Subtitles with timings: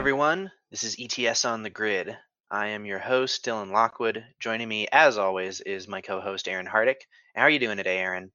[0.00, 0.50] everyone.
[0.70, 2.16] This is ETS on the Grid.
[2.50, 4.24] I am your host, Dylan Lockwood.
[4.38, 7.02] Joining me, as always, is my co host, Aaron Hardick.
[7.36, 8.32] How are you doing today, Aaron?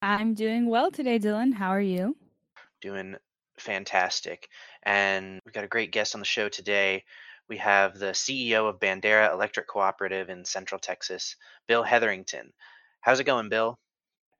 [0.00, 1.52] I'm doing well today, Dylan.
[1.52, 2.16] How are you?
[2.80, 3.16] Doing
[3.58, 4.46] fantastic.
[4.84, 7.02] And we've got a great guest on the show today.
[7.48, 11.34] We have the CEO of Bandera Electric Cooperative in Central Texas,
[11.66, 12.52] Bill Hetherington.
[13.00, 13.80] How's it going, Bill?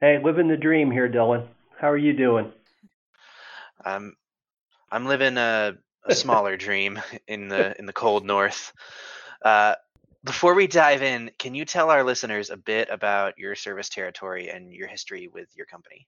[0.01, 1.49] Hey, living the dream here, Dylan.
[1.81, 2.53] How are you doing?
[3.85, 4.15] Um,
[4.93, 8.73] I'm living a, a smaller dream in the in the cold north.
[9.45, 9.75] Uh,
[10.25, 14.49] before we dive in, can you tell our listeners a bit about your service territory
[14.49, 16.07] and your history with your company?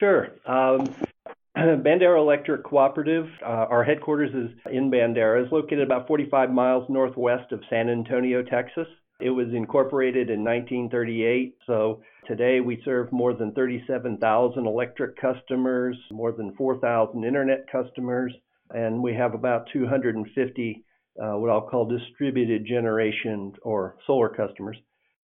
[0.00, 0.28] Sure.
[0.46, 0.94] Um,
[1.56, 7.52] Bandera Electric Cooperative, uh, our headquarters is in Bandera, is located about 45 miles northwest
[7.52, 8.86] of San Antonio, Texas.
[9.20, 16.32] It was incorporated in 1938, so today we serve more than 37,000 electric customers, more
[16.32, 18.34] than 4,000 internet customers,
[18.70, 20.84] and we have about 250
[21.18, 24.76] uh, what I'll call distributed generation or solar customers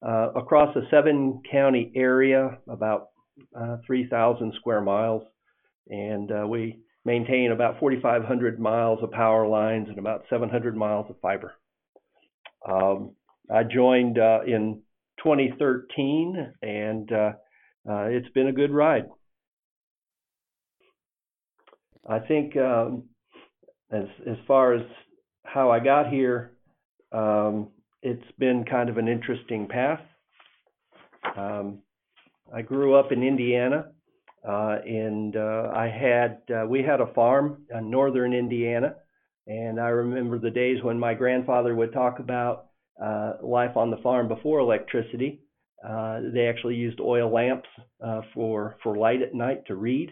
[0.05, 3.09] uh, across a seven county area, about
[3.59, 5.23] uh, 3,000 square miles,
[5.87, 11.19] and uh, we maintain about 4,500 miles of power lines and about 700 miles of
[11.21, 11.53] fiber.
[12.69, 13.15] Um,
[13.51, 14.81] I joined uh, in
[15.23, 17.31] 2013, and uh,
[17.85, 19.05] it's been a good ride.
[22.07, 23.05] I think um,
[23.91, 24.81] as as far as
[25.43, 26.51] how I got here,
[27.11, 27.69] um,
[28.01, 30.01] it's been kind of an interesting path.
[31.35, 31.79] Um,
[32.53, 33.87] I grew up in Indiana,
[34.47, 38.95] uh, and uh, I had uh, we had a farm in northern Indiana,
[39.47, 42.67] and I remember the days when my grandfather would talk about
[43.03, 45.41] uh, life on the farm before electricity.
[45.87, 47.69] Uh, they actually used oil lamps
[48.05, 50.11] uh, for for light at night to read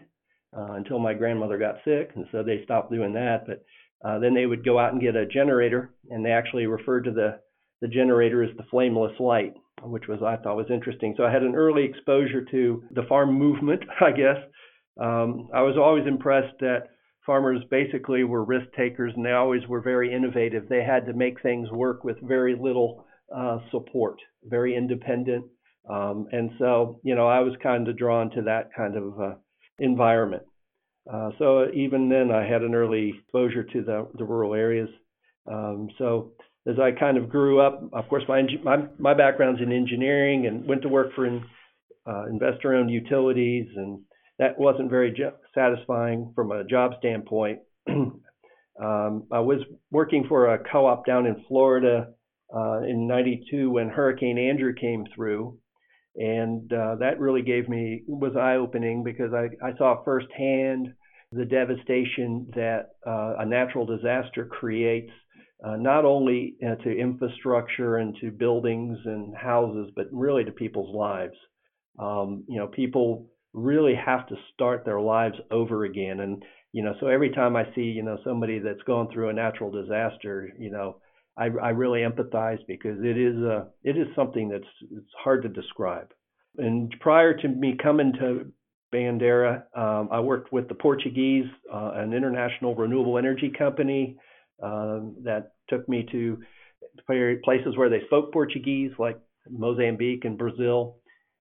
[0.58, 3.46] uh, until my grandmother got sick, and so they stopped doing that.
[3.46, 3.64] But
[4.08, 7.12] uh, then they would go out and get a generator, and they actually referred to
[7.12, 7.40] the
[7.82, 11.14] the generator as the flameless light, which was I thought was interesting.
[11.16, 14.38] So I had an early exposure to the farm movement, I guess.
[15.00, 16.90] Um, I was always impressed that
[17.26, 20.68] farmers basically were risk takers and they always were very innovative.
[20.68, 23.06] They had to make things work with very little
[23.36, 25.46] uh, support, very independent.
[25.90, 29.36] Um, and so, you know, I was kind of drawn to that kind of uh,
[29.80, 30.44] environment.
[31.12, 34.90] Uh, so even then, I had an early exposure to the, the rural areas.
[35.50, 36.34] Um, so
[36.68, 40.68] as I kind of grew up, of course, my my, my background's in engineering and
[40.68, 41.44] went to work for in,
[42.06, 44.02] uh, investor-owned utilities and
[44.40, 47.60] that wasn't very jo- satisfying from a job standpoint.
[47.90, 48.22] um,
[48.80, 49.62] I was
[49.92, 52.10] working for a co-op down in Florida
[52.56, 55.58] uh, in '92 when Hurricane Andrew came through,
[56.18, 60.94] and uh, that really gave me was eye-opening because I, I saw firsthand
[61.32, 65.12] the devastation that uh, a natural disaster creates.
[65.64, 70.96] Uh, not only uh, to infrastructure and to buildings and houses, but really to people's
[70.96, 71.34] lives.
[72.00, 76.20] Um, you know, people really have to start their lives over again.
[76.20, 79.34] And, you know, so every time I see, you know, somebody that's gone through a
[79.34, 80.98] natural disaster, you know,
[81.38, 85.50] I, I really empathize because it is a, it is something that's it's hard to
[85.50, 86.12] describe.
[86.58, 88.52] And prior to me coming to
[88.94, 94.18] Bandera, um, I worked with the Portuguese, uh, an international renewable energy company
[94.64, 96.40] um, that took me to
[97.44, 100.98] places where they spoke Portuguese, like Mozambique and Brazil.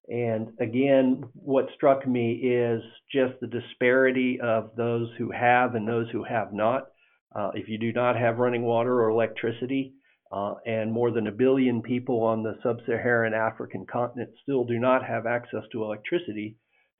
[0.09, 6.09] And again, what struck me is just the disparity of those who have and those
[6.11, 6.89] who have not.
[7.35, 9.95] Uh, if you do not have running water or electricity,
[10.33, 14.79] uh, and more than a billion people on the sub Saharan African continent still do
[14.79, 16.57] not have access to electricity,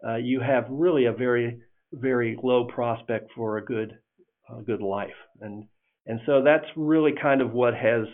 [0.07, 1.59] uh, you have really a very,
[1.93, 3.93] very low prospect for a good,
[4.65, 5.09] good life.
[5.41, 5.65] And,
[6.07, 8.07] and so that's really kind of what has,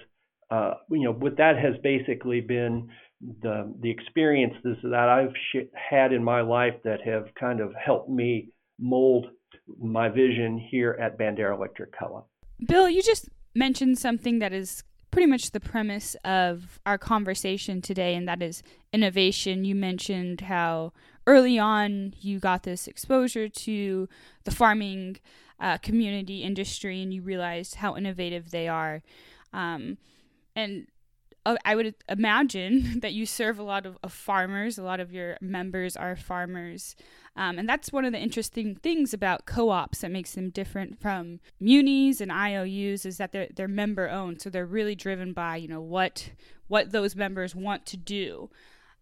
[0.51, 2.89] uh, you know, what that has basically been
[3.41, 8.11] the the experiences that I've sh- had in my life that have kind of helped
[8.11, 8.49] me
[8.81, 9.27] mold
[9.81, 12.29] my vision here at Bandera Electric Co-op.
[12.67, 18.15] Bill, you just mentioned something that is pretty much the premise of our conversation today,
[18.15, 18.63] and that is
[18.93, 19.65] innovation.
[19.65, 20.93] You mentioned how
[21.27, 24.09] early on you got this exposure to
[24.45, 25.19] the farming
[25.61, 29.03] uh, community industry, and you realized how innovative they are.
[29.53, 29.99] Um,
[30.57, 30.87] and
[31.45, 34.79] uh, I would imagine that you serve a lot of, of, farmers.
[34.79, 36.95] A lot of your members are farmers.
[37.37, 41.41] Um, and that's one of the interesting things about co-ops that makes them different from
[41.59, 44.43] munis and IOUs is that they're, they're member owned.
[44.43, 46.31] So they're really driven by, you know, what,
[46.69, 48.51] what those members want to do.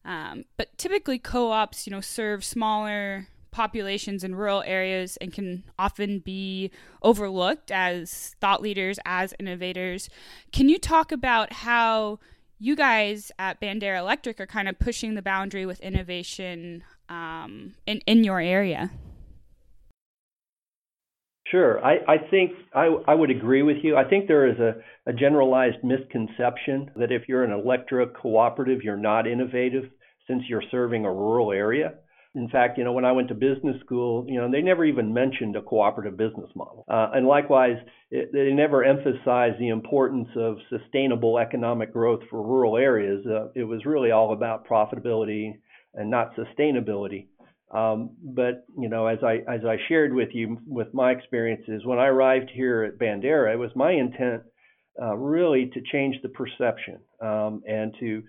[0.05, 6.19] Um, but typically co-ops, you know, serve smaller populations in rural areas and can often
[6.21, 6.71] be
[7.03, 10.09] overlooked as thought leaders, as innovators.
[10.53, 12.19] Can you talk about how
[12.59, 18.01] you guys at Bandera Electric are kind of pushing the boundary with innovation um, in,
[18.07, 18.91] in your area?
[21.51, 21.85] Sure.
[21.85, 23.97] I, I think I, I would agree with you.
[23.97, 24.75] I think there is a,
[25.11, 29.91] a generalized misconception that if you're an electric cooperative, you're not innovative
[30.29, 31.95] since you're serving a rural area.
[32.35, 35.13] In fact, you know, when I went to business school, you know, they never even
[35.13, 36.85] mentioned a cooperative business model.
[36.89, 37.77] Uh, and likewise,
[38.11, 43.27] it, they never emphasized the importance of sustainable economic growth for rural areas.
[43.27, 45.55] Uh, it was really all about profitability
[45.95, 47.27] and not sustainability.
[47.73, 51.99] Um, but you know, as I as I shared with you with my experiences when
[51.99, 54.43] I arrived here at Bandera, it was my intent
[55.01, 58.23] uh, really to change the perception um, and to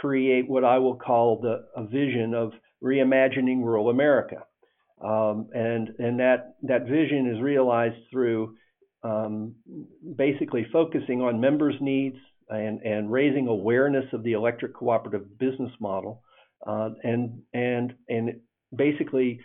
[0.00, 2.52] create what I will call the a vision of
[2.82, 4.44] reimagining rural America.
[5.00, 8.56] Um, and and that that vision is realized through
[9.04, 9.54] um,
[10.16, 12.16] basically focusing on members' needs
[12.48, 16.22] and and raising awareness of the electric cooperative business model,
[16.66, 18.40] uh, and and and
[18.74, 19.40] basically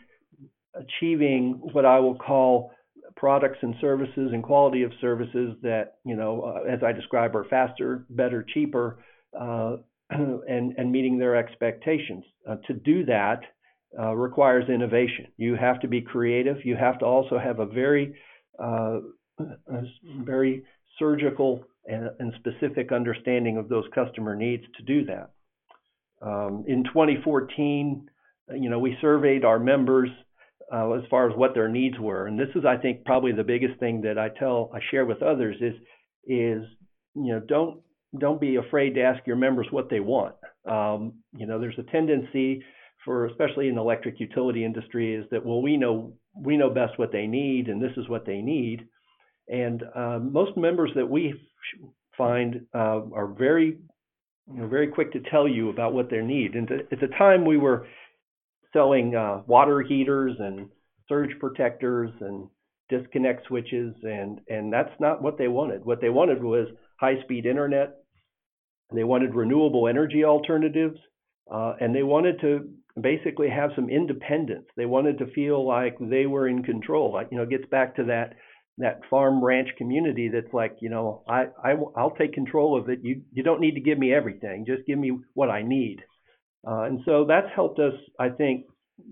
[0.76, 2.72] achieving what I will call
[3.16, 7.46] products and services and quality of services that you know, uh, as I describe, are
[7.46, 8.98] faster, better, cheaper,
[9.40, 9.78] uh,
[10.48, 12.24] and, and meeting their expectations.
[12.50, 13.42] Uh, to do that
[14.00, 15.28] uh, requires innovation.
[15.38, 16.58] You have to be creative.
[16.64, 18.16] You have to also have a very,
[18.62, 19.00] uh,
[19.40, 19.82] a
[20.24, 20.64] very
[21.00, 25.32] surgical and, and, specific understanding of those customer needs to do that.
[26.22, 28.08] Um, in 2014,
[28.56, 30.10] you know, we surveyed our members
[30.74, 33.44] uh, as far as what their needs were, and this is, I think, probably the
[33.44, 35.74] biggest thing that I tell, I share with others is,
[36.26, 36.64] is
[37.16, 37.82] you know, don't
[38.20, 40.36] don't be afraid to ask your members what they want.
[40.70, 42.64] Um, you know, there's a tendency
[43.04, 46.98] for, especially in the electric utility industry, is that well, we know we know best
[46.98, 48.88] what they need, and this is what they need.
[49.48, 51.34] And uh, most members that we
[52.18, 53.78] find uh, are very,
[54.48, 56.56] you know, very quick to tell you about what they need.
[56.56, 57.88] And to, at the time, we were
[58.72, 60.70] selling uh, water heaters and
[61.10, 62.48] surge protectors and
[62.90, 65.84] disconnect switches, and and that's not what they wanted.
[65.84, 66.68] What they wanted was
[67.00, 68.03] high-speed internet
[68.96, 70.98] they wanted renewable energy alternatives,
[71.52, 72.70] uh, and they wanted to
[73.00, 74.66] basically have some independence.
[74.78, 77.14] They wanted to feel like they were in control.
[77.14, 78.34] Like you know, it gets back to that
[78.80, 83.00] that farm ranch community that's like you know I, I I'll take control of it.
[83.02, 84.66] You you don't need to give me everything.
[84.68, 86.00] Just give me what I need.
[86.66, 88.68] Uh, and so that's helped us, I think,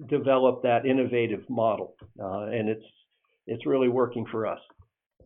[0.08, 2.86] develop that innovative model, uh, and it's
[3.48, 4.60] it's really working for us.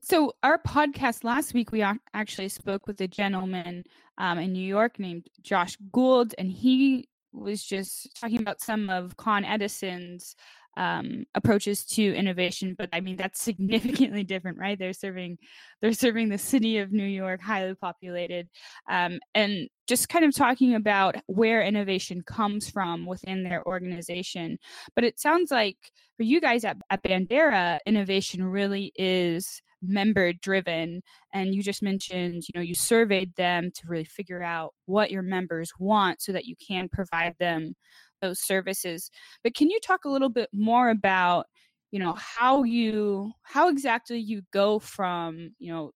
[0.08, 3.84] So, our podcast last week, we actually spoke with a gentleman
[4.20, 9.18] um, in New York named Josh Gould, and he was just talking about some of
[9.18, 10.36] Con Edison's
[10.78, 14.78] um, approaches to innovation but i mean that's significantly different right?
[14.78, 15.38] They're serving
[15.82, 18.50] they're serving the city of new york highly populated
[18.90, 24.58] um, and just kind of talking about where innovation comes from within their organization.
[24.96, 25.78] But it sounds like
[26.18, 31.02] for you guys at, at bandera innovation really is member driven
[31.34, 35.22] and you just mentioned you know you surveyed them to really figure out what your
[35.22, 37.74] members want so that you can provide them
[38.22, 39.12] those services.
[39.44, 41.46] But can you talk a little bit more about,
[41.92, 45.92] you know, how you how exactly you go from, you know,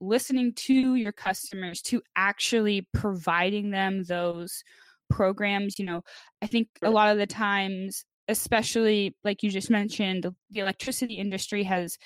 [0.00, 4.62] listening to your customers to actually providing them those
[5.10, 6.02] programs, you know,
[6.42, 11.64] I think a lot of the times especially like you just mentioned the electricity industry
[11.64, 11.98] has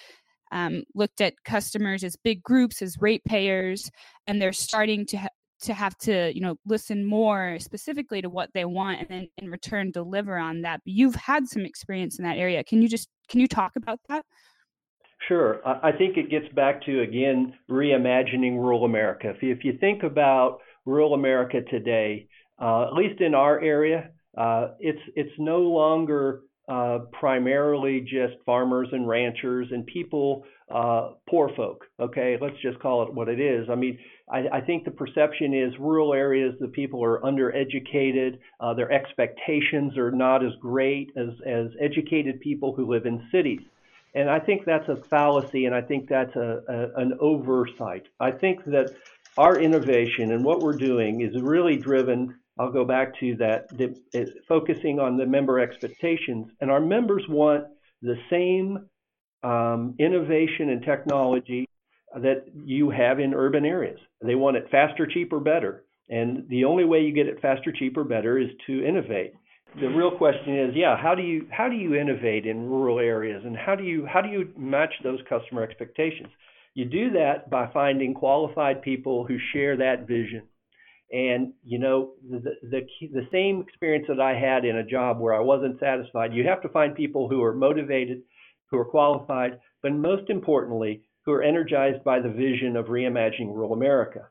[0.53, 3.91] um, looked at customers as big groups as ratepayers
[4.27, 5.29] and they're starting to ha-
[5.61, 9.51] to have to you know listen more specifically to what they want and then in
[9.51, 13.41] return deliver on that you've had some experience in that area can you just can
[13.41, 14.25] you talk about that
[15.29, 15.67] Sure.
[15.67, 19.31] I think it gets back to, again, reimagining rural America.
[19.31, 22.29] If you, if you think about rural America today,
[22.61, 28.89] uh, at least in our area, uh, it's, it's no longer uh, primarily just farmers
[28.93, 30.45] and ranchers and people,
[30.75, 31.85] uh, poor folk.
[32.01, 33.69] Okay, let's just call it what it is.
[33.71, 33.99] I mean,
[34.31, 39.99] I, I think the perception is rural areas, the people are undereducated, uh, their expectations
[39.99, 43.61] are not as great as, as educated people who live in cities.
[44.15, 48.05] And I think that's a fallacy, and I think that's a, a an oversight.
[48.21, 48.95] I think that
[49.37, 53.97] our innovation and what we're doing is really driven I'll go back to that, the,
[54.49, 56.49] focusing on the member expectations.
[56.61, 57.65] And our members want
[58.01, 58.89] the same
[59.43, 61.67] um, innovation and technology
[62.15, 63.99] that you have in urban areas.
[64.23, 65.85] They want it faster, cheaper, better.
[66.09, 69.33] And the only way you get it faster, cheaper, better is to innovate.
[69.81, 73.43] the real question is, yeah, how do you how do you innovate in rural areas,
[73.45, 76.29] and how do you how do you match those customer expectations?
[76.75, 80.43] You do that by finding qualified people who share that vision.
[81.13, 85.35] And you know the the the same experience that I had in a job where
[85.35, 86.33] I wasn't satisfied.
[86.33, 88.23] You have to find people who are motivated,
[88.71, 93.73] who are qualified, but most importantly, who are energized by the vision of reimagining rural
[93.73, 94.29] America.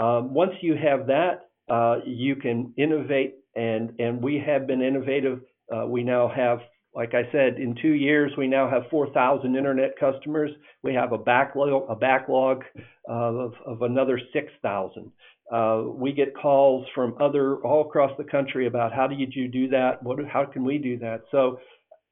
[0.00, 5.40] Um, once you have that, uh, you can innovate, and and we have been innovative.
[5.74, 6.60] Uh, we now have,
[6.94, 10.50] like I said, in two years we now have 4,000 internet customers.
[10.82, 12.64] We have a backlog a backlog
[13.08, 15.12] of, of another 6,000.
[15.52, 19.68] Uh, we get calls from other all across the country about how did you do
[19.68, 20.02] that?
[20.02, 21.22] What how can we do that?
[21.30, 21.60] So,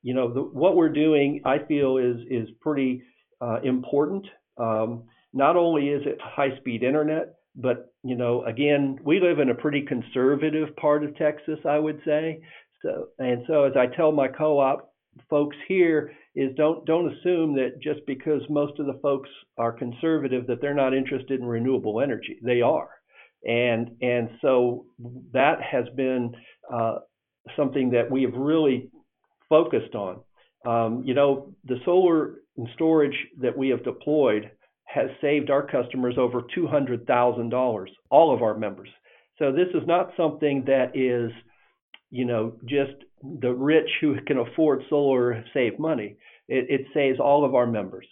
[0.02, 3.02] you know, the, what we're doing, I feel, is is pretty
[3.40, 4.26] uh, important.
[4.56, 9.50] Um, not only is it high speed internet, but you know, again, we live in
[9.50, 12.40] a pretty conservative part of Texas, I would say.
[12.82, 14.92] So, and so as I tell my co-op
[15.30, 20.46] folks here is don't don't assume that just because most of the folks are conservative
[20.46, 22.38] that they're not interested in renewable energy.
[22.42, 22.88] They are,
[23.44, 24.86] and and so
[25.32, 26.34] that has been
[26.72, 26.96] uh,
[27.56, 28.90] something that we have really
[29.48, 30.20] focused on.
[30.66, 34.50] Um, you know, the solar and storage that we have deployed
[34.86, 38.88] has saved our customers over $200,000, all of our members.
[39.38, 41.32] So this is not something that is,
[42.10, 42.92] you know, just
[43.40, 46.16] the rich who can afford solar save money.
[46.48, 48.06] It, it saves all of our members.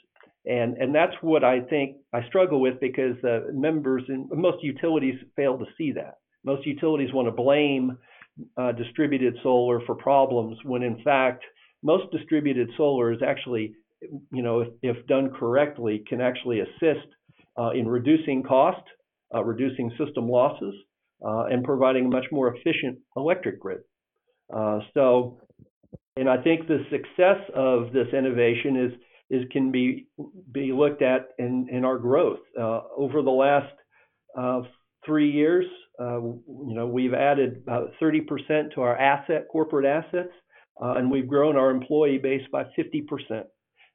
[0.44, 5.14] And, and that's what I think I struggle with because the members and most utilities
[5.36, 6.18] fail to see that.
[6.44, 7.96] Most utilities want to blame
[8.56, 11.44] uh, distributed solar for problems when in fact
[11.84, 13.74] most distributed solar is actually
[14.32, 17.06] you know, if, if done correctly, can actually assist
[17.58, 18.82] uh, in reducing cost,
[19.34, 20.74] uh, reducing system losses,
[21.24, 23.80] uh, and providing a much more efficient electric grid.
[24.54, 25.38] Uh, so,
[26.16, 28.92] and I think the success of this innovation is
[29.32, 30.06] is can be
[30.52, 33.72] be looked at in in our growth uh, over the last
[34.38, 34.62] uh,
[35.04, 35.66] three years.
[35.98, 40.32] you know, we've added about 30% to our asset corporate assets,
[40.80, 43.44] and we've grown our employee base by 50%.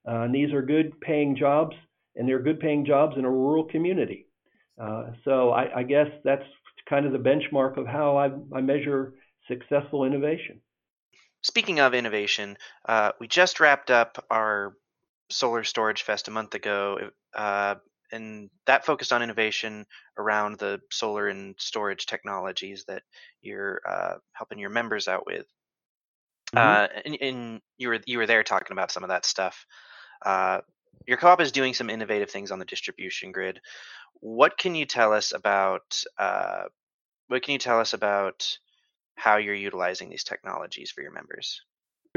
[0.07, 1.75] Uh, and these are good paying jobs,
[2.15, 4.27] and they're good paying jobs in a rural community.
[4.81, 6.43] Uh, so I, I, guess that's
[6.87, 9.15] kind of the benchmark of how I, I measure
[9.47, 10.61] successful innovation.
[11.41, 14.75] Speaking of innovation, uh, we just wrapped up our
[15.29, 16.97] Solar Storage Fest a month ago,
[17.35, 17.75] uh,
[18.11, 19.85] and that focused on innovation
[20.17, 23.03] around the solar and storage technologies that
[23.41, 25.45] you're uh, helping your members out with.
[26.55, 26.57] Mm-hmm.
[26.57, 29.65] Uh, and, and, you were you were there talking about some of that stuff.
[30.25, 30.59] Uh,
[31.05, 33.59] your co-op is doing some innovative things on the distribution grid.
[34.21, 36.01] What can you tell us about?
[36.17, 36.63] Uh,
[37.27, 38.57] what can you tell us about
[39.15, 41.61] how you're utilizing these technologies for your members?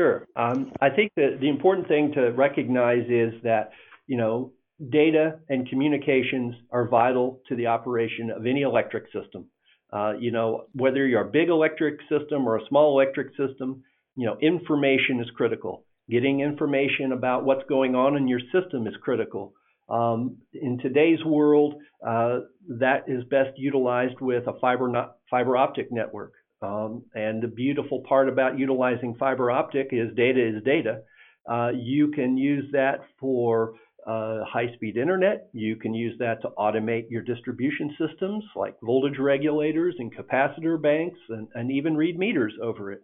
[0.01, 0.27] Sure.
[0.35, 3.73] Um, I think that the important thing to recognize is that
[4.07, 4.53] you know
[4.91, 9.49] data and communications are vital to the operation of any electric system.
[9.93, 13.85] Uh, you know whether you're a big electric system or a small electric system,
[14.17, 15.85] you know information is critical.
[16.09, 19.53] Getting information about what's going on in your system is critical.
[19.91, 21.75] Um, in today's world,
[22.07, 22.39] uh,
[22.79, 26.33] that is best utilized with a fiber, not, fiber optic network.
[26.63, 31.03] Um, and the beautiful part about utilizing fiber optic is data is data.
[31.51, 33.75] Uh, you can use that for
[34.07, 35.49] uh, high-speed internet.
[35.53, 41.19] You can use that to automate your distribution systems like voltage regulators and capacitor banks
[41.29, 43.03] and, and even read meters over it.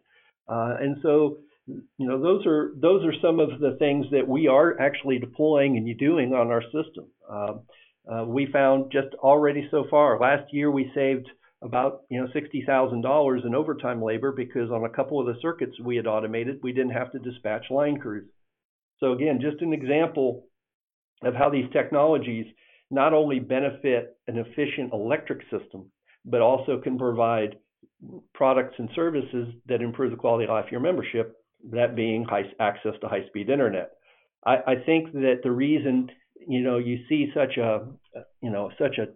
[0.49, 4.47] Uh, and so you know those are those are some of the things that we
[4.47, 7.07] are actually deploying and doing on our system.
[7.29, 7.55] Uh,
[8.11, 11.29] uh, we found just already so far last year we saved
[11.67, 15.41] about you know sixty thousand dollars in overtime labor because on a couple of the
[15.41, 18.29] circuits we had automated we didn't have to dispatch line crews.
[19.01, 20.47] So again, just an example
[21.23, 22.47] of how these technologies
[22.91, 25.91] not only benefit an efficient electric system,
[26.25, 27.57] but also can provide
[28.35, 31.37] products and services that improve the quality of life of your membership
[31.71, 33.93] that being high access to high speed internet.
[34.45, 36.11] I, I think that the reason
[36.47, 37.87] you know you see such a
[38.43, 39.07] you know such a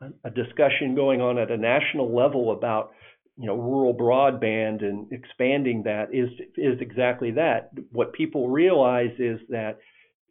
[0.00, 2.90] a discussion going on at a national level about
[3.36, 7.70] you know rural broadband and expanding that is is exactly that.
[7.92, 9.78] What people realize is that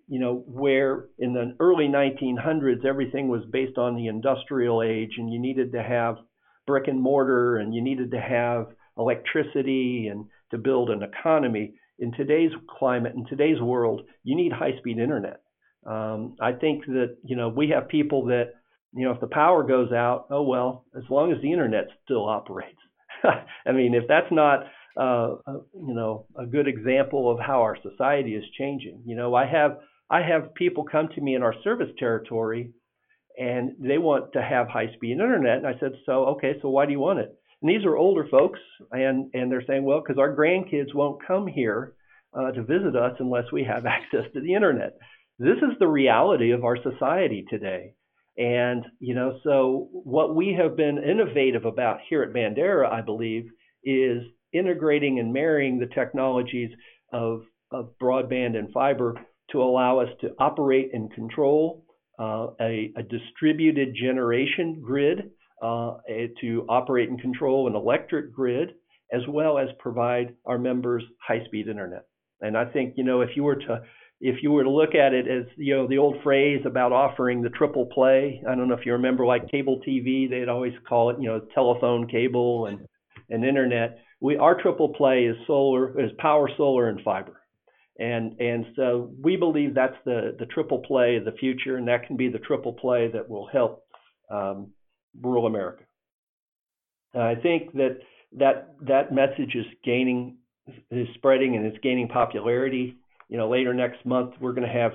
[0.08, 5.32] you know where in the early 1900s everything was based on the industrial age and
[5.32, 6.18] you needed to have
[6.66, 11.74] brick and mortar and you needed to have electricity and to build an economy.
[12.00, 15.42] In today's climate, in today's world, you need high speed internet.
[15.86, 18.54] Um, I think that, you know, we have people that,
[18.94, 22.28] you know, if the power goes out, oh, well, as long as the internet still
[22.28, 22.80] operates.
[23.66, 24.66] I mean, if that's not
[24.98, 25.36] uh,
[25.74, 29.04] you know, a good example of how our society is changing.
[29.06, 29.78] You know, I have
[30.10, 32.72] I have people come to me in our service territory,
[33.38, 35.58] and they want to have high-speed internet.
[35.58, 37.30] And I said, so okay, so why do you want it?
[37.62, 38.60] And these are older folks,
[38.92, 41.94] and and they're saying, well, because our grandkids won't come here
[42.34, 44.94] uh, to visit us unless we have access to the internet.
[45.40, 47.94] This is the reality of our society today.
[48.38, 53.46] And, you know, so what we have been innovative about here at Bandera, I believe,
[53.84, 54.22] is
[54.54, 56.70] integrating and marrying the technologies
[57.12, 57.42] of,
[57.72, 59.16] of broadband and fiber
[59.52, 61.84] to allow us to operate and control
[62.20, 65.30] uh, a, a, distributed generation grid,
[65.62, 65.94] uh,
[66.42, 68.70] to operate and control an electric grid,
[69.14, 72.06] as well as provide our members high speed internet.
[72.42, 73.82] And I think, you know, if you were to
[74.20, 77.42] if you were to look at it as you know the old phrase about offering
[77.42, 81.10] the triple play i don't know if you remember like cable tv they'd always call
[81.12, 82.88] it you know telephone cable and
[83.30, 84.00] and internet.
[84.20, 87.42] We our triple play is solar is power solar and fiber.
[88.00, 92.08] And and so we believe that's the the triple play of the future and that
[92.08, 93.84] can be the triple play that will help
[94.30, 94.72] um,
[95.20, 95.84] rural america.
[97.14, 98.00] I think that
[98.38, 100.38] that that message is gaining
[100.92, 102.98] is spreading and it's gaining popularity
[103.30, 104.94] you know, later next month, we're going to have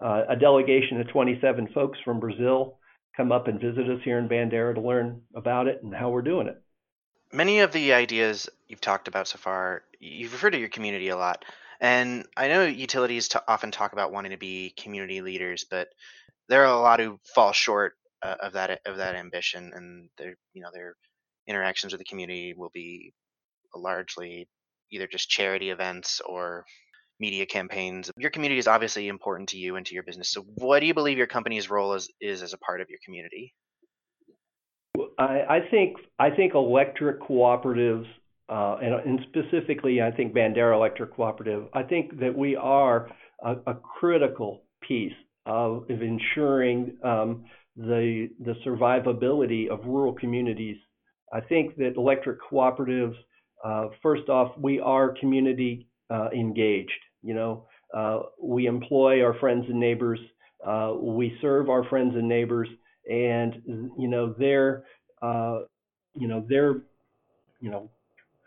[0.00, 2.78] uh, a delegation of 27 folks from Brazil
[3.16, 6.22] come up and visit us here in Bandera to learn about it and how we're
[6.22, 6.60] doing it.
[7.32, 11.16] Many of the ideas you've talked about so far, you've referred to your community a
[11.16, 11.44] lot.
[11.80, 15.88] And I know utilities often talk about wanting to be community leaders, but
[16.48, 20.36] there are a lot who fall short uh, of that of that ambition, and their
[20.54, 20.94] you know their
[21.48, 23.12] interactions with the community will be
[23.74, 24.46] largely
[24.92, 26.64] either just charity events or
[27.22, 28.10] media campaigns.
[28.18, 30.30] Your community is obviously important to you and to your business.
[30.30, 32.98] So, what do you believe your company's role is, is as a part of your
[33.04, 33.54] community?
[35.18, 38.06] I, I think I think electric cooperatives,
[38.48, 41.68] uh, and, and, specifically, I think Bandera Electric Cooperative.
[41.72, 43.08] I think that we are
[43.42, 45.12] a, a critical piece
[45.46, 47.44] of, of ensuring um,
[47.76, 50.76] the the survivability of rural communities.
[51.32, 53.16] I think that electric cooperatives,
[53.64, 56.90] uh, first off, we are community uh, engaged.
[57.22, 60.18] You know, uh, we employ our friends and neighbors.
[60.66, 62.68] Uh, we serve our friends and neighbors,
[63.10, 63.60] and
[63.98, 64.84] you know they're,
[65.20, 65.60] uh,
[66.14, 66.82] you know they're,
[67.60, 67.90] you know,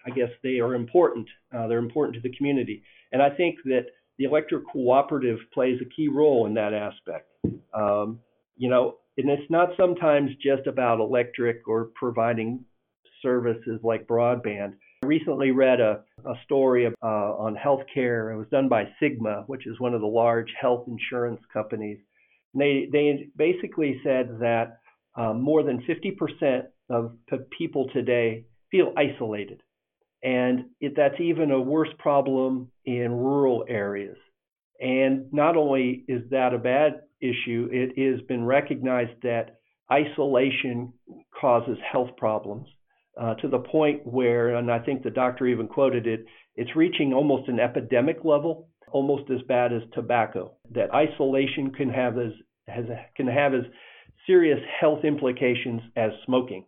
[0.05, 1.27] I guess they are important.
[1.55, 5.89] Uh, they're important to the community, and I think that the electric cooperative plays a
[5.95, 7.29] key role in that aspect.
[7.73, 8.19] Um,
[8.57, 12.63] you know, and it's not sometimes just about electric or providing
[13.21, 14.73] services like broadband.
[15.03, 18.33] I recently read a, a story uh, on healthcare.
[18.33, 21.99] It was done by Cigna, which is one of the large health insurance companies.
[22.53, 24.79] And they, they basically said that
[25.15, 27.17] uh, more than 50% of
[27.57, 29.61] people today feel isolated.
[30.23, 34.17] And it, that's even a worse problem in rural areas.
[34.79, 39.57] And not only is that a bad issue, it has been recognized that
[39.91, 40.93] isolation
[41.39, 42.67] causes health problems
[43.19, 46.25] uh, to the point where, and I think the doctor even quoted it,
[46.55, 50.53] it's reaching almost an epidemic level, almost as bad as tobacco.
[50.73, 52.31] That isolation can have as
[52.67, 53.63] has, can have as
[54.25, 56.65] serious health implications as smoking.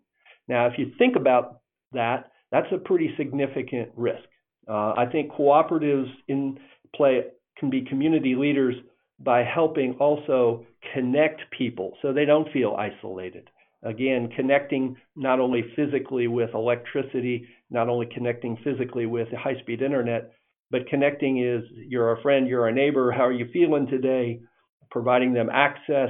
[0.47, 1.61] Now, if you think about
[1.93, 4.23] that, that's a pretty significant risk.
[4.67, 6.59] Uh, I think cooperatives in
[6.95, 7.23] play
[7.57, 8.75] can be community leaders
[9.19, 13.49] by helping also connect people so they don't feel isolated.
[13.83, 20.31] Again, connecting not only physically with electricity, not only connecting physically with high speed internet,
[20.71, 24.41] but connecting is you're a friend, you're a neighbor, how are you feeling today?
[24.89, 26.09] Providing them access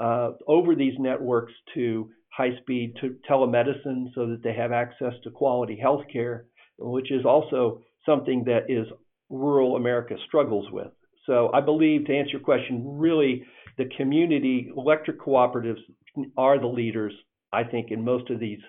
[0.00, 5.30] uh, over these networks to high speed to telemedicine so that they have access to
[5.30, 6.46] quality health care,
[6.78, 8.86] which is also something that is
[9.28, 10.88] rural America struggles with.
[11.26, 13.44] So I believe to answer your question, really
[13.78, 15.80] the community electric cooperatives
[16.36, 17.12] are the leaders,
[17.52, 18.60] I think, in most of these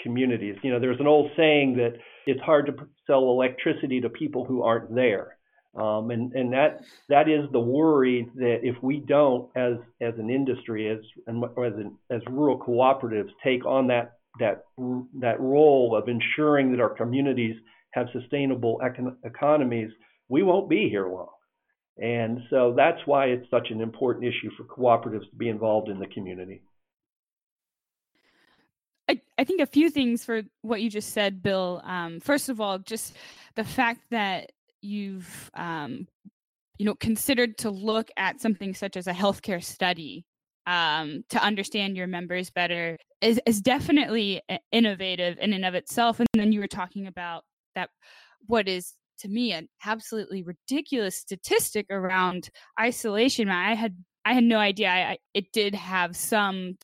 [0.00, 0.56] communities.
[0.62, 1.94] You know, there's an old saying that
[2.26, 2.74] it's hard to
[3.06, 5.36] sell electricity to people who aren't there.
[5.76, 10.30] Um, and and that that is the worry that if we don't, as as an
[10.30, 14.64] industry, as as an, as rural cooperatives, take on that that
[15.20, 17.56] that role of ensuring that our communities
[17.90, 19.90] have sustainable econ- economies,
[20.28, 21.33] we won't be here long.
[21.96, 26.00] And so that's why it's such an important issue for cooperatives to be involved in
[26.00, 26.62] the community.
[29.08, 31.82] I, I think a few things for what you just said, Bill.
[31.84, 33.14] Um, first of all, just
[33.54, 36.08] the fact that you've um,
[36.78, 40.24] you know considered to look at something such as a healthcare study
[40.66, 46.20] um, to understand your members better is, is definitely innovative in and of itself.
[46.20, 47.90] And then you were talking about that
[48.46, 53.48] what is to me an absolutely ridiculous statistic around isolation.
[53.48, 56.76] I had I had no idea I, it did have some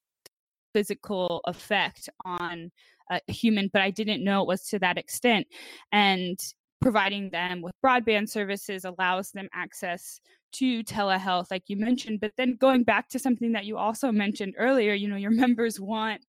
[0.75, 2.71] physical effect on
[3.11, 5.47] a human, but I didn't know it was to that extent.
[5.93, 6.39] And
[6.81, 10.21] providing them with broadband services allows them access
[10.53, 12.21] to telehealth, like you mentioned.
[12.21, 15.79] But then going back to something that you also mentioned earlier, you know, your members
[15.79, 16.25] want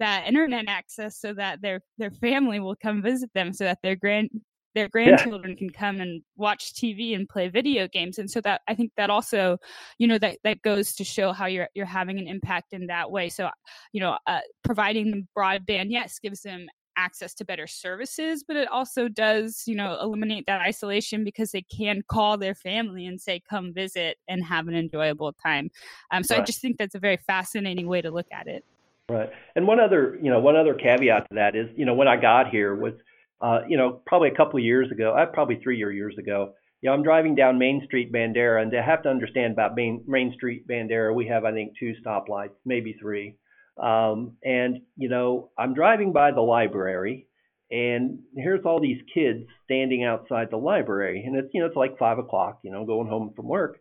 [0.00, 3.94] that internet access so that their their family will come visit them so that their
[3.94, 4.28] grand
[4.74, 5.58] their grandchildren yeah.
[5.58, 8.18] can come and watch TV and play video games.
[8.18, 9.58] And so that I think that also,
[9.98, 13.10] you know, that that goes to show how you're you're having an impact in that
[13.10, 13.28] way.
[13.28, 13.48] So,
[13.92, 18.68] you know, uh, providing them broadband, yes, gives them access to better services, but it
[18.68, 23.40] also does, you know, eliminate that isolation because they can call their family and say,
[23.48, 25.70] "Come visit and have an enjoyable time."
[26.10, 26.42] Um, so right.
[26.42, 28.64] I just think that's a very fascinating way to look at it.
[29.08, 29.30] Right.
[29.54, 32.16] And one other, you know, one other caveat to that is, you know, when I
[32.16, 32.94] got here was
[33.40, 36.54] uh, you know, probably a couple of years ago, uh, probably three or years ago,
[36.80, 40.04] you know, I'm driving down Main Street Bandera, and to have to understand about Main,
[40.06, 43.36] Main Street Bandera, we have, I think, two stoplights, maybe three.
[43.82, 47.26] Um, and, you know, I'm driving by the library,
[47.70, 51.24] and here's all these kids standing outside the library.
[51.26, 53.78] And it's, you know, it's like five o'clock, you know, going home from work.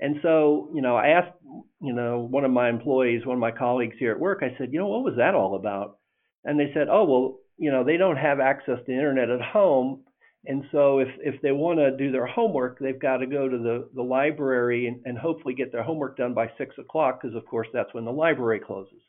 [0.00, 1.36] And so, you know, I asked,
[1.80, 4.72] you know, one of my employees, one of my colleagues here at work, I said,
[4.72, 5.98] you know, what was that all about?
[6.44, 10.00] And they said, oh, well, you know, they don't have access to internet at home.
[10.46, 13.58] And so if, if they want to do their homework, they've got to go to
[13.58, 17.44] the, the library and, and hopefully get their homework done by six o'clock, because of
[17.44, 19.02] course that's when the library closes.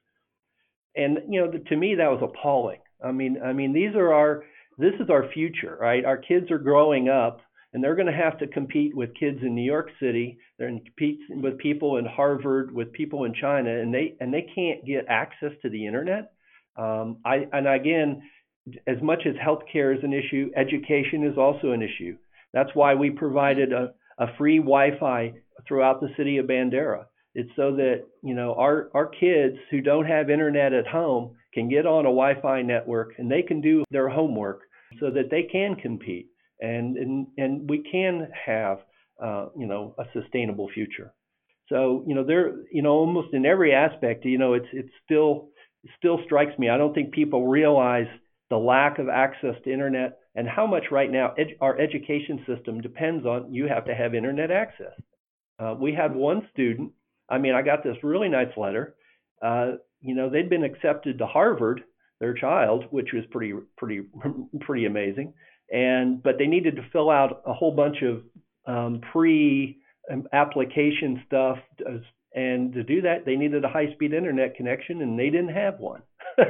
[0.97, 2.79] And you know, to me that was appalling.
[3.01, 4.43] I mean, I mean these are our
[4.77, 6.03] this is our future, right?
[6.03, 7.39] Our kids are growing up
[7.73, 10.37] and they're going to have to compete with kids in New York City.
[10.59, 14.85] They're compete with people in Harvard, with people in China, and they and they can't
[14.85, 16.33] get access to the internet.
[16.75, 18.23] Um, I and again,
[18.87, 22.17] as much as healthcare is an issue, education is also an issue.
[22.53, 25.33] That's why we provided a, a free Wi-Fi
[25.67, 27.05] throughout the city of Bandera.
[27.33, 31.69] It's so that you know our our kids who don't have internet at home can
[31.69, 34.61] get on a Wi-Fi network and they can do their homework
[34.99, 36.27] so that they can compete
[36.59, 38.79] and and and we can have
[39.23, 41.13] uh, you know a sustainable future.
[41.69, 45.49] So you know there you know almost in every aspect you know it's it's still
[45.83, 46.69] it still strikes me.
[46.69, 48.07] I don't think people realize
[48.51, 52.81] the lack of access to internet, and how much right now ed- our education system
[52.81, 54.93] depends on you have to have internet access.
[55.57, 56.91] Uh, we had one student,
[57.29, 58.95] I mean, I got this really nice letter.
[59.41, 61.81] Uh, you know, they'd been accepted to Harvard,
[62.19, 64.01] their child, which was pretty, pretty,
[64.59, 65.33] pretty amazing.
[65.71, 68.23] And but they needed to fill out a whole bunch of
[68.67, 69.79] um, pre
[70.33, 71.57] application stuff,
[72.35, 76.01] and to do that, they needed a high-speed internet connection, and they didn't have one.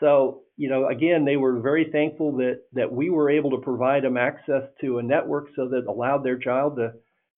[0.00, 4.04] So, you know, again, they were very thankful that that we were able to provide
[4.04, 6.92] them access to a network so that allowed their child to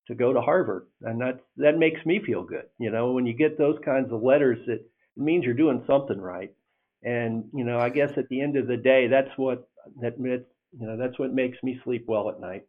[0.07, 2.65] to go to Harvard, and that that makes me feel good.
[2.79, 6.53] You know, when you get those kinds of letters, it, means you're doing something right.
[7.03, 9.69] And you know, I guess at the end of the day, that's what
[10.01, 12.63] that you know that's what makes me sleep well at night.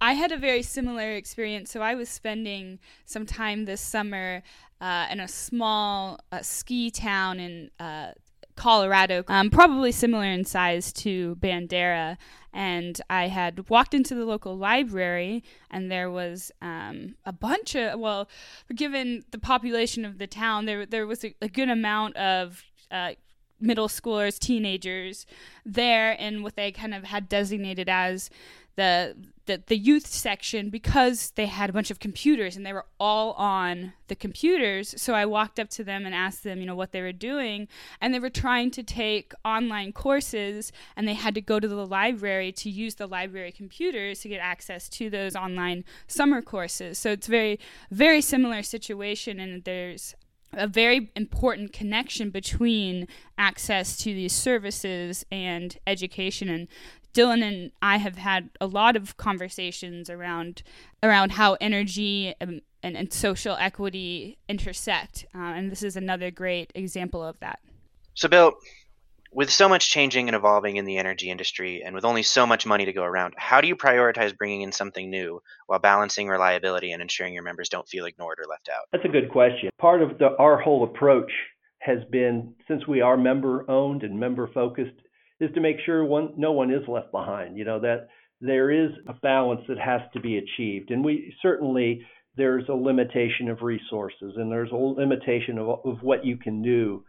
[0.00, 1.72] I had a very similar experience.
[1.72, 4.42] So I was spending some time this summer
[4.80, 8.12] uh, in a small uh, ski town in uh,
[8.58, 12.18] Colorado, um, probably similar in size to Bandera.
[12.52, 18.00] And I had walked into the local library, and there was um, a bunch of,
[18.00, 18.28] well,
[18.74, 23.12] given the population of the town, there, there was a, a good amount of uh,
[23.60, 25.24] middle schoolers, teenagers
[25.64, 28.30] there and what they kind of had designated as
[28.78, 32.86] the, the the youth section because they had a bunch of computers and they were
[33.00, 34.94] all on the computers.
[34.96, 37.66] So I walked up to them and asked them, you know, what they were doing,
[38.00, 41.86] and they were trying to take online courses and they had to go to the
[41.86, 46.98] library to use the library computers to get access to those online summer courses.
[46.98, 47.58] So it's very
[47.90, 50.14] very similar situation and there's
[50.52, 56.68] a very important connection between access to these services and education and
[57.18, 60.62] Dylan and I have had a lot of conversations around
[61.02, 66.70] around how energy and, and, and social equity intersect, uh, and this is another great
[66.76, 67.58] example of that.
[68.14, 68.52] So, Bill,
[69.32, 72.64] with so much changing and evolving in the energy industry, and with only so much
[72.66, 76.92] money to go around, how do you prioritize bringing in something new while balancing reliability
[76.92, 78.84] and ensuring your members don't feel ignored or left out?
[78.92, 79.70] That's a good question.
[79.78, 81.32] Part of the, our whole approach
[81.80, 84.94] has been since we are member owned and member focused
[85.40, 87.56] is to make sure one no one is left behind.
[87.56, 88.08] You know that
[88.40, 93.50] there is a balance that has to be achieved, and we certainly there's a limitation
[93.50, 97.04] of resources and there's a limitation of, of what you can do.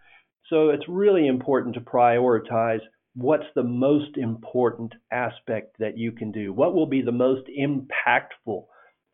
[0.49, 2.79] So it's really important to prioritize
[3.15, 6.51] what's the most important aspect that you can do?
[6.51, 8.65] What will be the most impactful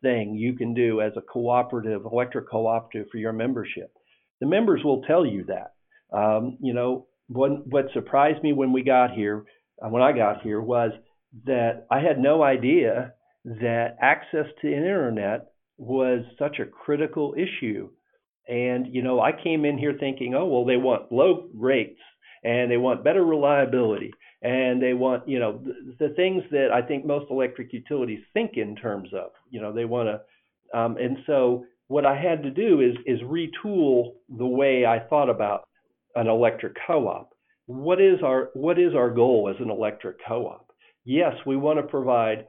[0.02, 3.92] thing you can do as a cooperative, electric cooperative for your membership?
[4.40, 5.72] The members will tell you that.
[6.16, 9.44] Um, you know, what, what surprised me when we got here,
[9.82, 10.92] uh, when I got here, was
[11.44, 13.12] that I had no idea
[13.44, 17.90] that access to the internet was such a critical issue.
[18.48, 22.00] And, you know, I came in here thinking, oh, well, they want low rates
[22.44, 24.12] and they want better reliability
[24.42, 28.52] and they want you know the, the things that I think most electric utilities think
[28.56, 32.50] in terms of you know they want to um, and so what I had to
[32.50, 35.65] do is is retool the way I thought about
[36.16, 37.30] an electric co-op.
[37.66, 40.72] What is our what is our goal as an electric co-op?
[41.04, 42.46] Yes, we want to provide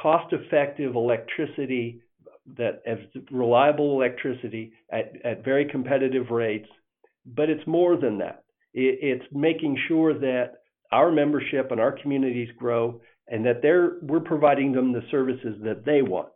[0.00, 2.02] cost-effective electricity
[2.56, 2.98] that has
[3.30, 6.68] reliable electricity at, at very competitive rates,
[7.26, 10.54] but it's more than that it's making sure that
[10.92, 15.84] our membership and our communities grow and that they're we're providing them the services that
[15.84, 16.28] they want.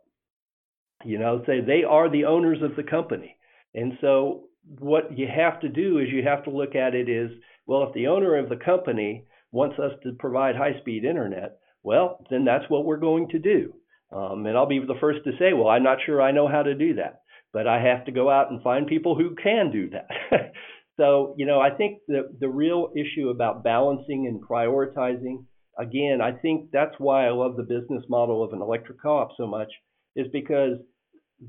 [1.03, 3.37] You know, say they are the owners of the company.
[3.73, 4.45] And so
[4.79, 7.31] what you have to do is you have to look at it is,
[7.65, 12.45] well, if the owner of the company wants us to provide high-speed internet, well, then
[12.45, 13.73] that's what we're going to do.
[14.15, 16.63] Um, and I'll be the first to say, well, I'm not sure I know how
[16.63, 17.21] to do that,
[17.53, 20.07] but I have to go out and find people who can do that.
[20.97, 25.45] So, you know, I think the, the real issue about balancing and prioritizing,
[25.77, 29.45] again, I think that's why I love the business model of an electric co-op so
[29.45, 29.67] much,
[30.15, 30.77] is because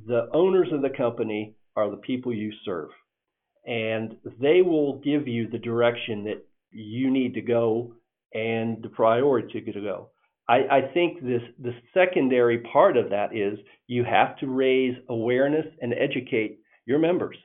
[0.06, 2.88] the owners of the company are the people you serve.
[3.66, 7.94] And they will give you the direction that you need to go
[8.34, 10.10] and the priority to go.
[10.48, 15.66] I, I think this the secondary part of that is you have to raise awareness
[15.80, 17.36] and educate your members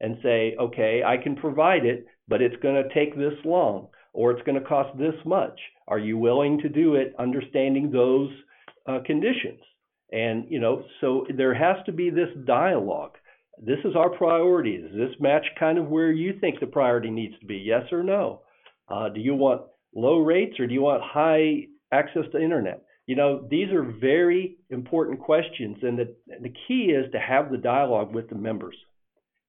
[0.00, 4.30] and say, okay, I can provide it, but it's going to take this long or
[4.30, 5.58] it's going to cost this much.
[5.88, 8.30] Are you willing to do it understanding those
[8.88, 9.60] uh, conditions?
[10.12, 13.12] And, you know, so there has to be this dialogue.
[13.62, 14.78] This is our priority.
[14.78, 17.56] Does this match kind of where you think the priority needs to be?
[17.56, 18.42] Yes or no?
[18.88, 19.62] Uh, do you want
[19.94, 22.82] low rates or do you want high access to internet?
[23.06, 27.58] You know, these are very important questions, and the, the key is to have the
[27.58, 28.76] dialogue with the members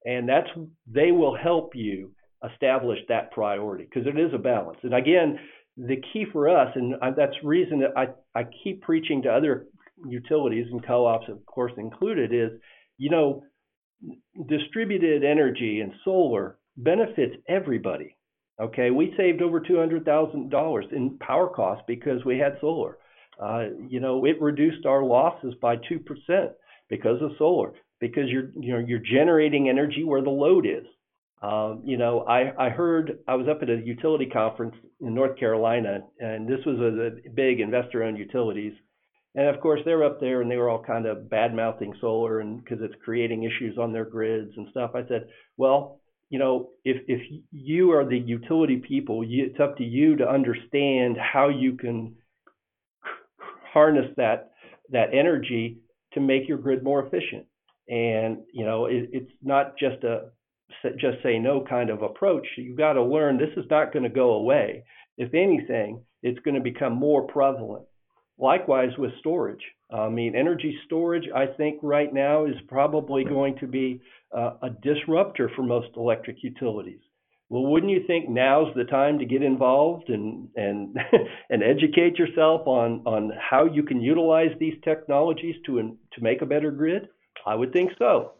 [0.06, 0.48] and that's
[0.86, 2.12] they will help you
[2.50, 4.78] establish that priority because it is a balance.
[4.82, 5.38] And again,
[5.76, 8.06] the key for us, and that's reason that I,
[8.38, 9.66] I keep preaching to other
[10.06, 12.58] utilities and co-ops, of course included, is
[12.96, 13.42] you know
[14.48, 18.16] distributed energy and solar benefits everybody.
[18.60, 22.98] Okay, we saved over two hundred thousand dollars in power costs because we had solar.
[23.42, 26.52] Uh, you know, it reduced our losses by two percent
[26.88, 30.86] because of solar because you're you know you're generating energy where the load is.
[31.42, 35.38] Um, you know, I, I heard I was up at a utility conference in North
[35.38, 38.72] Carolina, and this was a, a big investor-owned utilities,
[39.36, 42.40] and of course they're up there and they were all kind of bad mouthing solar
[42.40, 44.92] and because it's creating issues on their grids and stuff.
[44.94, 47.20] I said, well, you know, if if
[47.52, 52.16] you are the utility people, you, it's up to you to understand how you can
[53.72, 54.50] harness that
[54.90, 55.78] that energy
[56.14, 57.46] to make your grid more efficient.
[57.88, 60.30] And you know, it, it's not just a
[60.98, 62.46] just say no kind of approach.
[62.56, 64.84] You've got to learn this is not going to go away.
[65.18, 67.86] If anything, it's going to become more prevalent.
[68.38, 69.62] Likewise with storage.
[69.90, 74.00] I mean, energy storage, I think right now is probably going to be
[74.36, 77.00] uh, a disruptor for most electric utilities.
[77.48, 80.96] Well, wouldn't you think now's the time to get involved and and
[81.50, 86.46] and educate yourself on on how you can utilize these technologies to to make a
[86.46, 87.08] better grid?
[87.46, 88.32] I would think so.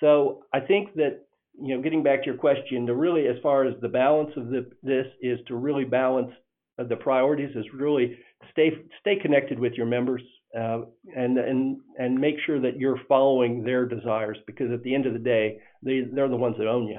[0.00, 1.26] So I think that
[1.60, 4.48] you know, getting back to your question, to really, as far as the balance of
[4.48, 6.30] the, this is to really balance
[6.78, 8.18] uh, the priorities is really
[8.52, 10.22] stay stay connected with your members
[10.56, 10.80] uh,
[11.14, 15.12] and and and make sure that you're following their desires because at the end of
[15.12, 16.98] the day, they they're the ones that own you.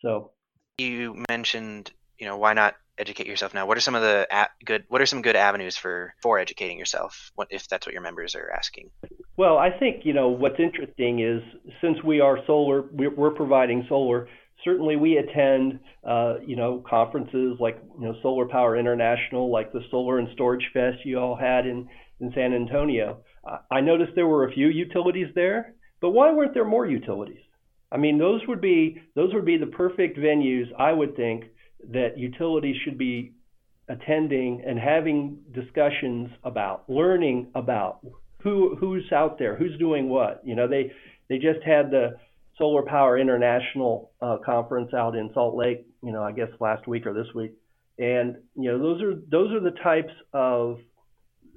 [0.00, 0.32] So
[0.78, 3.66] you mentioned, you know, why not educate yourself now?
[3.66, 4.26] What are some of the
[4.64, 4.84] good?
[4.88, 7.30] What are some good avenues for for educating yourself?
[7.34, 8.90] What if that's what your members are asking?
[9.36, 11.42] Well, I think you know what's interesting is
[11.80, 14.28] since we are solar, we're providing solar.
[14.64, 19.82] Certainly, we attend uh, you know conferences like you know Solar Power International, like the
[19.90, 21.88] Solar and Storage Fest you all had in
[22.20, 23.22] in San Antonio.
[23.70, 27.40] I noticed there were a few utilities there, but why weren't there more utilities?
[27.90, 31.44] I mean, those would be those would be the perfect venues, I would think,
[31.92, 33.32] that utilities should be
[33.88, 38.00] attending and having discussions about, learning about
[38.42, 40.42] who who's out there, who's doing what.
[40.44, 40.92] You know, they
[41.28, 42.16] they just had the
[42.58, 45.86] Solar Power International uh, conference out in Salt Lake.
[46.02, 47.52] You know, I guess last week or this week,
[47.98, 50.78] And you know, those are those are the types of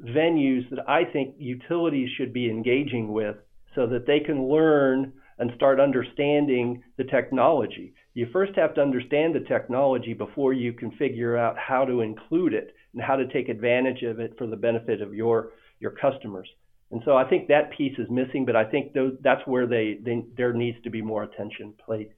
[0.03, 3.35] venues that I think utilities should be engaging with
[3.75, 7.93] so that they can learn and start understanding the technology.
[8.13, 12.53] You first have to understand the technology before you can figure out how to include
[12.53, 16.47] it and how to take advantage of it for the benefit of your your customers.
[16.91, 20.23] And so I think that piece is missing, but I think that's where they, they
[20.35, 22.09] there needs to be more attention paid.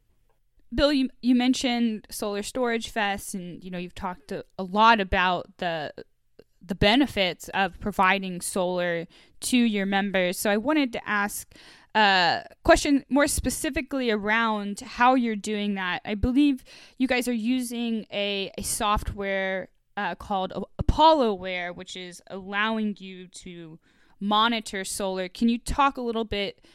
[0.74, 5.46] Bill, you you mentioned Solar Storage Fest, and you know you've talked a, lot about
[5.58, 5.94] the
[6.66, 9.06] the benefits of providing solar
[9.42, 10.40] to your members.
[10.40, 11.54] So I wanted to ask
[11.94, 16.02] a question more specifically around how you're doing that.
[16.06, 16.64] I believe
[16.98, 23.78] you guys are using a, a software uh, called ApolloWare, which is allowing you to
[24.24, 25.28] monitor solar.
[25.28, 26.66] Can you talk a little bit,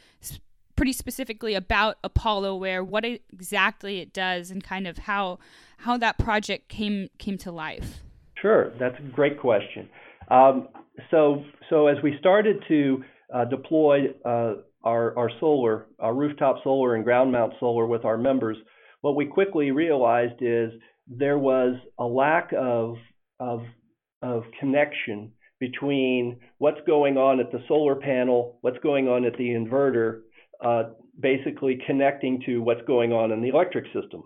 [0.75, 5.39] pretty specifically, about Apollo ApolloWare, what it, exactly it does, and kind of how
[5.77, 8.01] how that project came came to life?
[8.41, 9.89] Sure, that's a great question.
[10.29, 10.69] Um,
[11.11, 16.95] so so as we started to uh, deploy uh, our our solar, our rooftop solar
[16.95, 18.57] and ground mount solar with our members,
[19.01, 20.71] what we quickly realized is
[21.07, 22.95] there was a lack of
[23.39, 23.61] of
[24.21, 29.49] of connection between what's going on at the solar panel, what's going on at the
[29.49, 30.21] inverter,
[30.63, 30.83] uh,
[31.19, 34.23] basically connecting to what's going on in the electric system.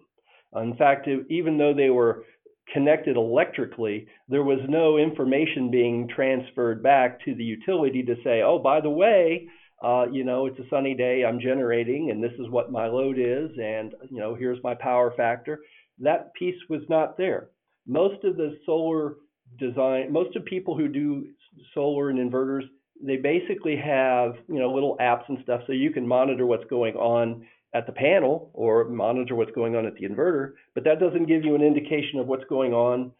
[0.55, 2.25] In fact, even though they were
[2.71, 8.59] connected electrically, there was no information being transferred back to the utility to say, oh,
[8.59, 9.47] by the way,
[9.83, 13.17] uh, you know, it's a sunny day, I'm generating, and this is what my load
[13.19, 15.59] is, and, you know, here's my power factor.
[15.99, 17.49] That piece was not there.
[17.85, 19.15] Most of the solar
[19.59, 21.27] design, most of people who do
[21.73, 22.63] solar and inverters,
[23.01, 26.95] they basically have you know little apps and stuff so you can monitor what's going
[26.95, 31.25] on at the panel or monitor what's going on at the inverter, but that doesn't
[31.25, 33.11] give you an indication of what's going on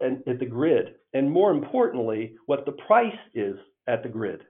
[0.00, 0.94] at the grid.
[1.14, 4.40] And more importantly, what the price is at the grid.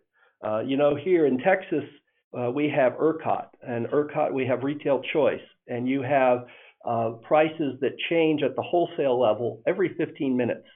[0.44, 1.84] Uh, you know, here in Texas,
[2.38, 6.46] uh, we have ERCOT, and ERCOT we have retail choice, and you have
[6.86, 10.66] uh, prices that change at the wholesale level every 15 minutes.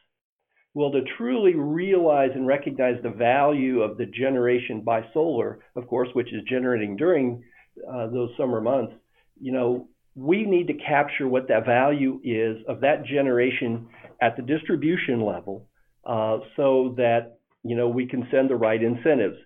[0.77, 6.11] Well, to truly realize and recognize the value of the generation by solar, of course,
[6.12, 7.43] which is generating during
[7.91, 8.93] uh, those summer months,
[9.41, 13.89] you know, we need to capture what that value is of that generation
[14.21, 15.67] at the distribution level
[16.05, 19.39] uh, so that, you know, we can send the right incentives.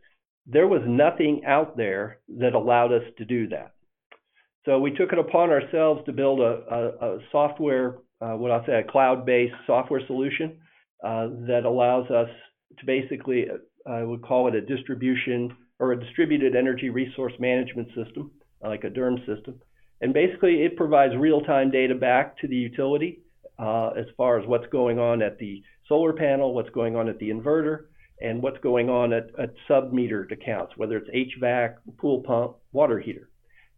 [0.49, 3.71] There was nothing out there that allowed us to do that.
[4.65, 8.67] So we took it upon ourselves to build a, a, a software, uh, what I'll
[8.67, 10.59] say, a cloud-based software solution
[11.03, 12.29] uh, that allows us
[12.79, 17.89] to basically, uh, I would call it a distribution or a distributed energy resource management
[17.89, 18.31] system,
[18.63, 19.61] like a DERM system.
[20.01, 23.21] And basically, it provides real-time data back to the utility
[23.59, 27.19] uh, as far as what's going on at the solar panel, what's going on at
[27.19, 27.87] the inverter,
[28.21, 33.29] and what's going on at, at sub-metered accounts, whether it's HVAC, pool pump, water heater.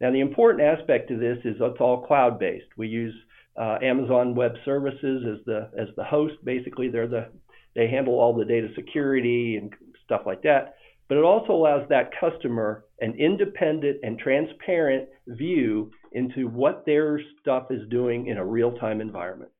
[0.00, 2.66] Now, the important aspect of this is it's all cloud-based.
[2.76, 3.14] We use
[3.56, 6.34] uh, Amazon Web Services as the as the host.
[6.44, 7.28] Basically, they're the
[7.74, 9.72] they handle all the data security and
[10.04, 10.76] stuff like that.
[11.08, 17.66] But it also allows that customer an independent and transparent view into what their stuff
[17.70, 19.50] is doing in a real-time environment.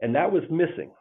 [0.00, 0.92] And that was missing.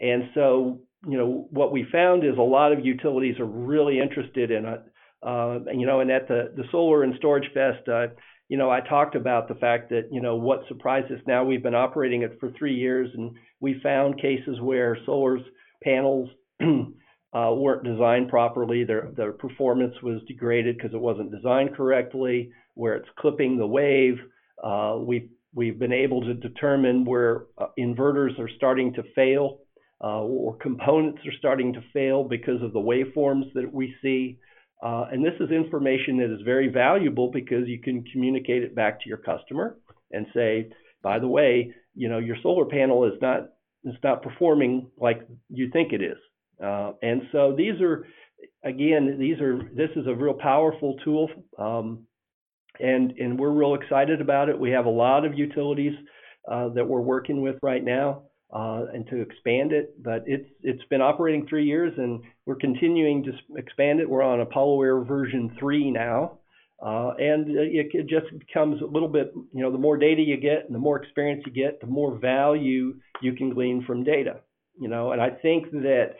[0.00, 4.50] And so, you know, what we found is a lot of utilities are really interested
[4.50, 4.82] in it.
[5.22, 8.08] Uh, you know, and at the, the Solar and Storage Fest, uh,
[8.48, 11.62] you know, I talked about the fact that, you know, what surprised us now, we've
[11.62, 15.42] been operating it for three years and we found cases where solar's
[15.82, 16.28] panels
[16.62, 18.84] uh, weren't designed properly.
[18.84, 24.18] Their, their performance was degraded because it wasn't designed correctly, where it's clipping the wave.
[24.62, 29.58] Uh, we've, we've been able to determine where uh, inverters are starting to fail
[30.02, 34.38] uh, or components are starting to fail because of the waveforms that we see.
[34.82, 39.00] Uh, and this is information that is very valuable because you can communicate it back
[39.00, 39.78] to your customer
[40.12, 40.68] and say,
[41.02, 43.48] by the way, you know, your solar panel is not
[43.84, 46.18] it's not performing like you think it is.
[46.62, 48.06] Uh, and so these are,
[48.64, 52.04] again, these are this is a real powerful tool, um,
[52.80, 54.58] and and we're real excited about it.
[54.58, 55.94] We have a lot of utilities
[56.50, 60.02] uh, that we're working with right now uh, and to expand it.
[60.02, 64.08] But it's it's been operating three years, and we're continuing to expand it.
[64.08, 66.38] We're on ApolloWare version three now,
[66.84, 69.32] uh, and it, it, just becomes a little bit.
[69.52, 72.18] You know, the more data you get, and the more experience you get, the more
[72.18, 74.40] value you can glean from data.
[74.78, 76.16] You know, and I think that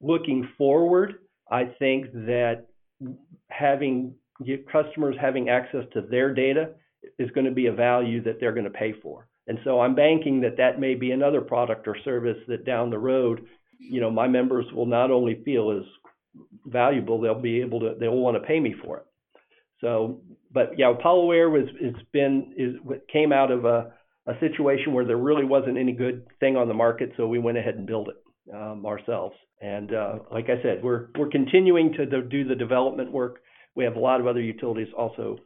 [0.00, 1.14] looking forward,
[1.50, 2.66] I think that
[3.48, 4.14] having
[4.70, 6.70] customers having access to their data
[7.18, 9.28] is going to be a value that they're going to pay for.
[9.46, 12.98] And so I'm banking that that may be another product or service that down the
[12.98, 13.46] road,
[13.78, 15.84] you know, my members will not only feel as
[16.66, 19.04] valuable, they'll be able to, they'll want to pay me for it.
[19.80, 22.76] So, but yeah, ApolloWare was, it's been, is
[23.12, 23.92] came out of a,
[24.26, 27.58] a situation where there really wasn't any good thing on the market, so we went
[27.58, 29.36] ahead and built it um, ourselves.
[29.60, 33.40] And uh, like I said, we're we're continuing to do the development work.
[33.74, 35.38] We have a lot of other utilities also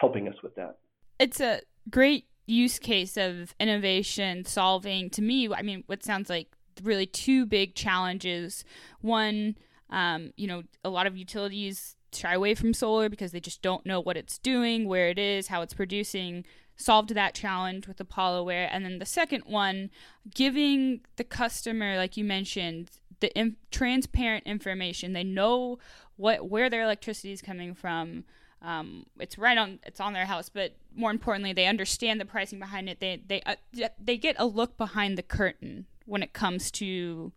[0.00, 0.78] helping us with that.
[1.18, 6.48] It's a great use case of innovation solving to me i mean what sounds like
[6.82, 8.64] really two big challenges.
[9.00, 9.56] One
[9.90, 13.86] um, you know a lot of utilities shy away from solar because they just don't
[13.86, 16.44] know what it's doing where it is how it's producing.
[16.76, 19.90] Solved that challenge with ApolloWare and then the second one
[20.34, 22.90] giving the customer like you mentioned
[23.20, 25.12] the in- transparent information.
[25.12, 25.78] They know
[26.16, 28.24] what where their electricity is coming from
[28.62, 32.58] um, it's right on it's on their house but more importantly they understand the pricing
[32.58, 33.00] behind it.
[33.00, 33.56] They they uh,
[34.00, 37.32] they get a look behind the curtain when it comes to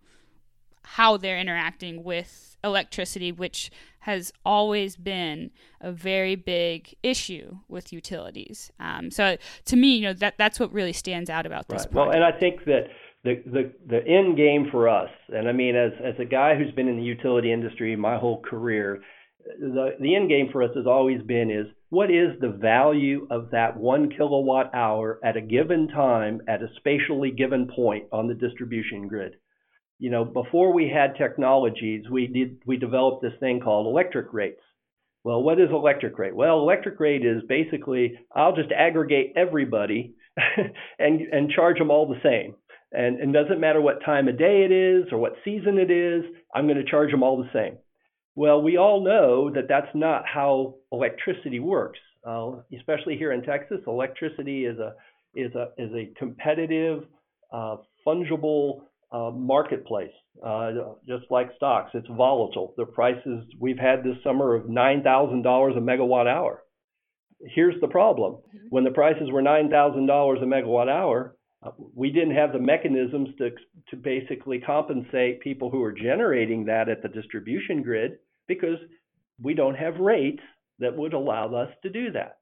[0.84, 5.50] how they're interacting with electricity which has always been
[5.82, 8.72] a very big issue with utilities.
[8.80, 11.94] Um, so to me you know that that's what really stands out about this right.
[11.94, 12.88] well and i think that
[13.24, 16.72] the, the the end game for us and i mean as as a guy who's
[16.72, 19.02] been in the utility industry my whole career
[19.46, 23.52] the, the end game for us has always been is what is the value of
[23.52, 28.34] that one kilowatt hour at a given time at a spatially given point on the
[28.34, 29.36] distribution grid?
[30.00, 34.62] You know, before we had technologies, we did we developed this thing called electric rates.
[35.24, 36.36] Well, what is electric rate?
[36.36, 40.16] Well, electric rate is basically I'll just aggregate everybody
[41.00, 42.56] and and charge them all the same.
[42.92, 46.24] And it doesn't matter what time of day it is or what season it is,
[46.54, 47.78] I'm going to charge them all the same.
[48.36, 52.00] Well, we all know that that's not how electricity works.
[52.26, 54.94] Uh, especially here in Texas, electricity is a
[55.36, 57.04] is a is a competitive,
[57.52, 58.82] uh, fungible
[59.12, 60.12] uh, marketplace.
[60.44, 60.72] Uh,
[61.08, 62.74] just like stocks, it's volatile.
[62.78, 66.64] The prices we've had this summer of nine thousand dollars a megawatt hour.
[67.54, 68.68] Here's the problem: mm-hmm.
[68.70, 72.60] when the prices were nine thousand dollars a megawatt hour, uh, we didn't have the
[72.60, 73.52] mechanisms to
[73.92, 78.18] to basically compensate people who are generating that at the distribution grid
[78.48, 78.78] because
[79.42, 80.42] we don't have rates
[80.80, 82.38] that would allow us to do that.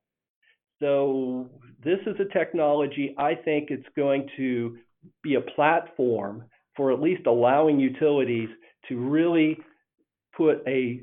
[0.81, 1.49] So
[1.83, 4.77] this is a technology I think it's going to
[5.21, 6.45] be a platform
[6.75, 8.49] for at least allowing utilities
[8.89, 9.57] to really
[10.35, 11.01] put a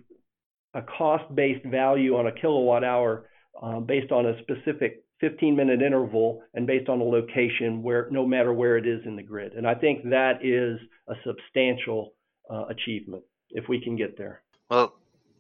[0.75, 3.27] a cost-based value on a kilowatt hour
[3.61, 8.53] uh, based on a specific 15-minute interval and based on a location where no matter
[8.53, 9.55] where it is in the grid.
[9.55, 10.79] And I think that is
[11.09, 12.13] a substantial
[12.49, 14.43] uh, achievement if we can get there.
[14.71, 14.95] Well,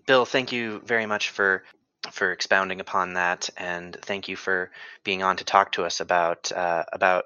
[0.06, 1.62] Bill, thank you very much for
[2.10, 4.70] for expounding upon that, and thank you for
[5.04, 7.24] being on to talk to us about uh, about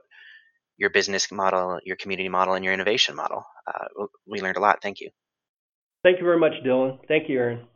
[0.77, 3.47] your business model, your community model, and your innovation model.
[3.67, 4.83] Uh, we learned a lot.
[4.83, 5.11] Thank you.
[6.03, 6.99] Thank you very much, Dylan.
[7.09, 7.67] Thank you, Aaron.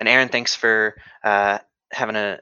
[0.00, 1.58] And Aaron, thanks for uh,
[1.92, 2.40] having a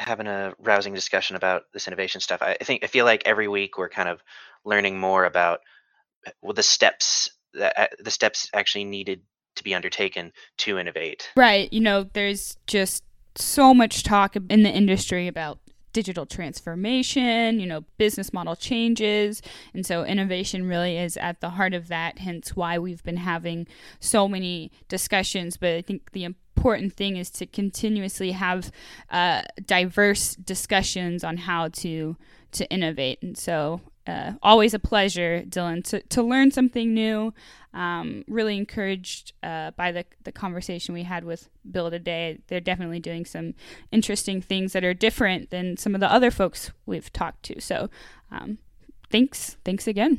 [0.00, 2.42] having a rousing discussion about this innovation stuff.
[2.42, 4.20] I think I feel like every week we're kind of
[4.64, 5.60] learning more about
[6.42, 9.22] well, the steps that uh, the steps actually needed
[9.56, 11.30] to be undertaken to innovate.
[11.36, 11.72] Right.
[11.72, 13.04] You know, there's just
[13.36, 15.58] so much talk in the industry about
[15.92, 19.42] digital transformation, you know, business model changes.
[19.74, 23.66] And so innovation really is at the heart of that, hence why we've been having
[23.98, 25.56] so many discussions.
[25.56, 28.70] But I think the important thing is to continuously have
[29.10, 32.16] uh, diverse discussions on how to
[32.52, 33.22] to innovate.
[33.22, 37.32] And so uh, always a pleasure, Dylan, to, to learn something new.
[37.72, 42.38] Um, really encouraged uh, by the, the conversation we had with Bill today.
[42.48, 43.54] They're definitely doing some
[43.92, 47.60] interesting things that are different than some of the other folks we've talked to.
[47.60, 47.88] So
[48.32, 48.58] um,
[49.10, 49.56] thanks.
[49.64, 50.18] Thanks again.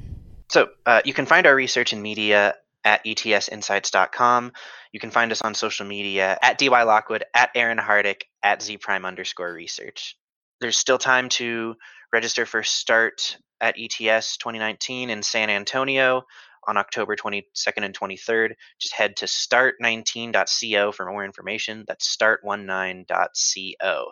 [0.49, 4.51] So uh, you can find our research and media at etsinsights.com.
[4.91, 9.05] You can find us on social media at DY Lockwood, at Aaron Hardick, at Zpryme
[9.05, 10.17] underscore research.
[10.59, 11.75] There's still time to
[12.11, 16.23] register for START at ETS 2019 in San Antonio
[16.67, 18.53] on October 22nd and 23rd.
[18.79, 21.85] Just head to start19.co for more information.
[21.87, 24.05] That's start19.co.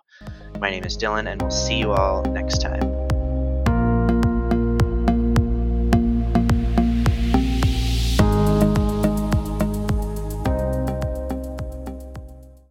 [0.59, 2.98] My name is Dylan, and we'll see you all next time.